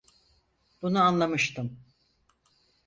[0.81, 1.77] Bunu anlamıştım.